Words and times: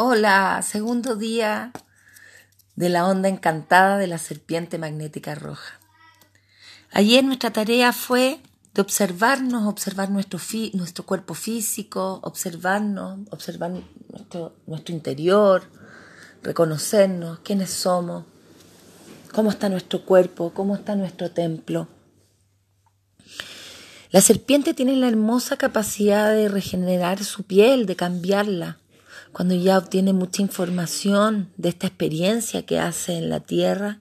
Hola, 0.00 0.62
segundo 0.62 1.16
día 1.16 1.72
de 2.76 2.88
la 2.88 3.04
onda 3.08 3.28
encantada 3.28 3.98
de 3.98 4.06
la 4.06 4.18
serpiente 4.18 4.78
magnética 4.78 5.34
roja. 5.34 5.80
Ayer 6.92 7.24
nuestra 7.24 7.52
tarea 7.52 7.92
fue 7.92 8.38
de 8.74 8.80
observarnos, 8.80 9.66
observar 9.66 10.08
nuestro, 10.08 10.38
nuestro 10.74 11.04
cuerpo 11.04 11.34
físico, 11.34 12.20
observarnos, 12.22 13.26
observar 13.32 13.72
nuestro, 14.12 14.54
nuestro 14.68 14.94
interior, 14.94 15.64
reconocernos, 16.44 17.40
quiénes 17.40 17.70
somos, 17.70 18.24
cómo 19.34 19.50
está 19.50 19.68
nuestro 19.68 20.04
cuerpo, 20.04 20.54
cómo 20.54 20.76
está 20.76 20.94
nuestro 20.94 21.32
templo. 21.32 21.88
La 24.12 24.20
serpiente 24.20 24.74
tiene 24.74 24.94
la 24.94 25.08
hermosa 25.08 25.56
capacidad 25.56 26.32
de 26.32 26.48
regenerar 26.48 27.24
su 27.24 27.42
piel, 27.42 27.86
de 27.86 27.96
cambiarla, 27.96 28.78
cuando 29.32 29.54
ya 29.54 29.78
obtiene 29.78 30.12
mucha 30.12 30.42
información 30.42 31.50
de 31.56 31.68
esta 31.68 31.86
experiencia 31.86 32.64
que 32.64 32.78
hace 32.78 33.16
en 33.16 33.30
la 33.30 33.40
tierra, 33.40 34.00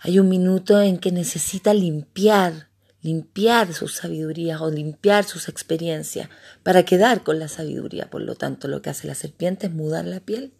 hay 0.00 0.18
un 0.18 0.28
minuto 0.28 0.80
en 0.80 0.98
que 0.98 1.12
necesita 1.12 1.74
limpiar, 1.74 2.68
limpiar 3.02 3.72
sus 3.74 3.96
sabidurías 3.96 4.60
o 4.60 4.70
limpiar 4.70 5.24
sus 5.24 5.48
experiencias 5.48 6.28
para 6.62 6.84
quedar 6.84 7.22
con 7.22 7.38
la 7.38 7.48
sabiduría. 7.48 8.10
Por 8.10 8.22
lo 8.22 8.34
tanto, 8.34 8.68
lo 8.68 8.82
que 8.82 8.90
hace 8.90 9.06
la 9.06 9.14
serpiente 9.14 9.66
es 9.66 9.72
mudar 9.72 10.04
la 10.04 10.20
piel. 10.20 10.52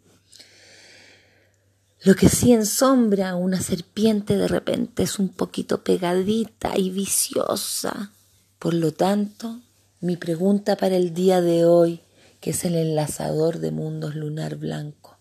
Lo 2.03 2.15
que 2.15 2.29
sí 2.29 2.53
ensombra 2.53 3.35
una 3.35 3.59
serpiente 3.59 4.37
de 4.37 4.47
repente 4.47 5.03
es 5.03 5.17
un 5.17 5.29
poquito 5.29 5.83
pegadita 5.83 6.77
y 6.77 6.91
viciosa. 6.91 8.11
Por 8.59 8.73
lo 8.73 8.91
tanto, 8.91 9.61
mi 9.99 10.15
pregunta 10.15 10.75
para 10.75 10.95
el 10.95 11.13
día 11.13 11.41
de 11.41 11.65
hoy 11.65 12.01
es 12.49 12.65
el 12.65 12.75
enlazador 12.75 13.59
de 13.59 13.71
mundos 13.71 14.15
lunar 14.15 14.55
blanco, 14.55 15.17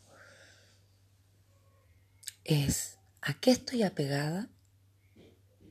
es 2.44 2.98
¿a 3.20 3.34
qué 3.34 3.50
estoy 3.50 3.83
apegada? 3.83 4.48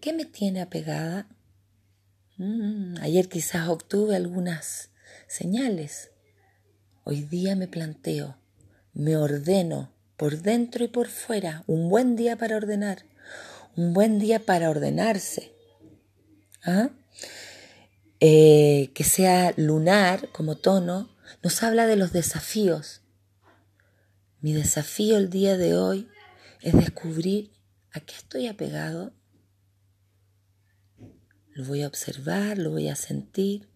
¿Qué 0.01 0.11
me 0.13 0.25
tiene 0.25 0.61
apegada? 0.61 1.27
Mm, 2.37 2.97
ayer 3.01 3.29
quizás 3.29 3.69
obtuve 3.69 4.15
algunas 4.15 4.89
señales. 5.27 6.11
Hoy 7.05 7.21
día 7.21 7.55
me 7.55 7.67
planteo, 7.67 8.37
me 8.93 9.15
ordeno 9.15 9.91
por 10.17 10.41
dentro 10.41 10.83
y 10.83 10.89
por 10.89 11.07
fuera, 11.07 11.63
un 11.67 11.89
buen 11.89 12.15
día 12.15 12.35
para 12.35 12.57
ordenar, 12.57 13.05
un 13.77 13.93
buen 13.93 14.19
día 14.19 14.45
para 14.45 14.69
ordenarse. 14.69 15.53
¿Ah? 16.63 16.89
Eh, 18.19 18.91
que 18.93 19.03
sea 19.03 19.53
lunar 19.55 20.29
como 20.31 20.55
tono, 20.55 21.14
nos 21.43 21.63
habla 21.63 21.87
de 21.87 21.95
los 21.95 22.11
desafíos. 22.11 23.01
Mi 24.41 24.53
desafío 24.53 25.17
el 25.17 25.29
día 25.29 25.57
de 25.57 25.75
hoy 25.75 26.07
es 26.61 26.73
descubrir 26.73 27.51
a 27.91 27.99
qué 27.99 28.15
estoy 28.15 28.47
apegado. 28.47 29.13
Lo 31.51 31.63
voy 31.65 31.83
a 31.83 31.87
observar, 31.87 32.57
lo 32.57 32.71
voy 32.71 32.89
a 32.89 32.95
sentir. 32.95 33.67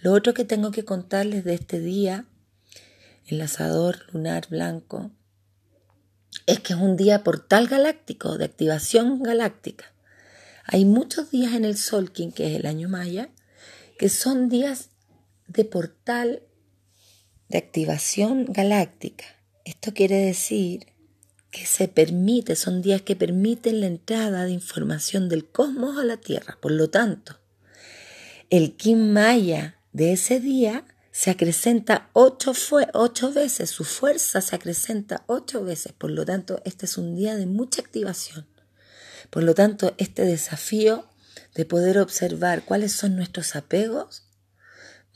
Lo 0.00 0.12
otro 0.12 0.34
que 0.34 0.44
tengo 0.44 0.70
que 0.70 0.84
contarles 0.84 1.44
de 1.44 1.54
este 1.54 1.78
día, 1.78 2.26
enlazador 3.26 4.12
lunar 4.12 4.48
blanco, 4.48 5.12
es 6.46 6.60
que 6.60 6.72
es 6.72 6.78
un 6.78 6.96
día 6.96 7.22
portal 7.22 7.68
galáctico, 7.68 8.38
de 8.38 8.46
activación 8.46 9.22
galáctica. 9.22 9.92
Hay 10.64 10.84
muchos 10.84 11.30
días 11.30 11.54
en 11.54 11.64
el 11.64 11.76
Solkin, 11.76 12.32
que 12.32 12.52
es 12.52 12.58
el 12.58 12.66
año 12.66 12.88
maya, 12.88 13.30
que 13.98 14.08
son 14.08 14.48
días 14.48 14.90
de 15.46 15.64
portal 15.64 16.42
de 17.48 17.58
activación 17.58 18.46
galáctica. 18.48 19.24
Esto 19.64 19.92
quiere 19.92 20.16
decir 20.16 20.86
que 21.50 21.66
se 21.66 21.88
permite, 21.88 22.56
son 22.56 22.82
días 22.82 23.02
que 23.02 23.16
permiten 23.16 23.80
la 23.80 23.86
entrada 23.86 24.44
de 24.44 24.52
información 24.52 25.28
del 25.28 25.46
cosmos 25.46 25.98
a 25.98 26.04
la 26.04 26.18
Tierra. 26.18 26.58
Por 26.60 26.72
lo 26.72 26.90
tanto, 26.90 27.38
el 28.50 28.76
Kim 28.76 29.12
Maya 29.12 29.80
de 29.92 30.12
ese 30.12 30.40
día 30.40 30.84
se 31.10 31.30
acrecenta 31.30 32.10
ocho, 32.12 32.52
ocho 32.92 33.32
veces, 33.32 33.70
su 33.70 33.84
fuerza 33.84 34.40
se 34.40 34.54
acrecenta 34.54 35.24
ocho 35.26 35.64
veces. 35.64 35.92
Por 35.92 36.10
lo 36.10 36.24
tanto, 36.24 36.62
este 36.64 36.86
es 36.86 36.96
un 36.96 37.16
día 37.16 37.34
de 37.34 37.46
mucha 37.46 37.80
activación. 37.80 38.46
Por 39.30 39.42
lo 39.42 39.54
tanto, 39.54 39.94
este 39.98 40.22
desafío 40.24 41.08
de 41.54 41.64
poder 41.64 41.98
observar 41.98 42.64
cuáles 42.64 42.92
son 42.92 43.16
nuestros 43.16 43.56
apegos 43.56 44.27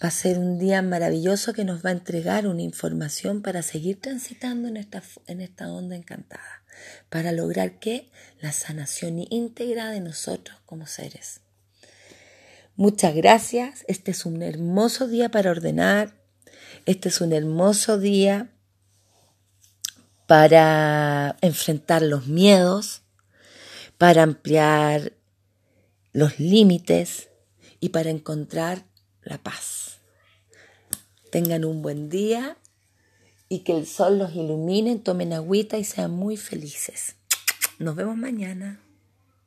Va 0.03 0.09
a 0.09 0.11
ser 0.11 0.39
un 0.39 0.59
día 0.59 0.83
maravilloso 0.83 1.53
que 1.53 1.65
nos 1.65 1.85
va 1.85 1.91
a 1.91 1.93
entregar 1.93 2.49
una 2.49 2.63
información 2.63 3.41
para 3.41 3.63
seguir 3.63 4.01
transitando 4.01 4.67
en 4.67 4.77
esta, 4.77 5.01
en 5.29 5.41
esta 5.41 5.71
onda 5.71 5.95
encantada, 5.95 6.65
para 7.09 7.31
lograr 7.31 7.79
que 7.79 8.11
la 8.41 8.51
sanación 8.51 9.25
íntegra 9.31 9.91
de 9.91 10.01
nosotros 10.01 10.59
como 10.67 10.89
seres. 10.89 11.41
Muchas 12.75 13.15
gracias. 13.15 13.85
Este 13.87 14.11
es 14.11 14.27
un 14.27 14.43
hermoso 14.43 15.07
día 15.07 15.31
para 15.31 15.53
ordenar. 15.53 16.15
Este 16.85 17.09
es 17.09 17.21
un 17.21 17.33
hermoso 17.33 17.97
día 17.99 18.51
para 20.27 21.37
enfrentar 21.43 22.03
los 22.03 22.27
miedos, 22.27 23.03
para 23.99 24.25
ampliar 24.25 25.13
los 26.13 26.41
límites 26.41 27.29
y 27.79 27.91
para 27.91 28.11
encontrar 28.11 28.85
la 29.23 29.39
paz. 29.39 29.82
Tengan 31.33 31.65
un 31.65 31.81
buen 31.81 32.11
día 32.11 32.59
y 33.49 33.61
que 33.61 33.73
el 33.73 33.87
sol 33.87 34.19
los 34.19 34.37
ilumine, 34.37 34.99
tomen 34.99 35.33
agüita 35.33 35.79
y 35.79 35.85
sean 35.85 36.11
muy 36.11 36.37
felices. 36.37 37.17
Nos 37.79 37.97
vemos 37.97 38.19
mañana. 38.19 38.83